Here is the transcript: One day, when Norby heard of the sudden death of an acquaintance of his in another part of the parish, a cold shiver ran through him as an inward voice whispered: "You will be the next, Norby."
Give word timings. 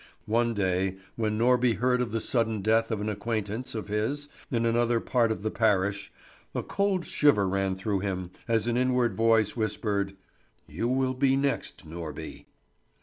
One 0.25 0.55
day, 0.55 0.97
when 1.15 1.37
Norby 1.37 1.75
heard 1.75 2.01
of 2.01 2.09
the 2.09 2.19
sudden 2.21 2.61
death 2.63 2.89
of 2.89 3.01
an 3.01 3.07
acquaintance 3.07 3.75
of 3.75 3.87
his 3.87 4.29
in 4.49 4.65
another 4.65 4.99
part 4.99 5.31
of 5.31 5.43
the 5.43 5.51
parish, 5.51 6.11
a 6.55 6.63
cold 6.63 7.05
shiver 7.05 7.47
ran 7.47 7.75
through 7.75 7.99
him 7.99 8.31
as 8.47 8.65
an 8.65 8.77
inward 8.77 9.13
voice 9.13 9.55
whispered: 9.55 10.15
"You 10.67 10.87
will 10.87 11.13
be 11.13 11.35
the 11.35 11.43
next, 11.43 11.87
Norby." 11.87 12.45